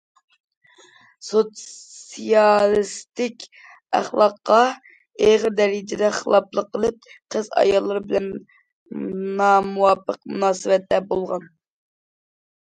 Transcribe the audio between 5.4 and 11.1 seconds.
دەرىجىدە خىلاپلىق قىلىپ، قىز- ئاياللار بىلەن نامۇۋاپىق مۇناسىۋەتتە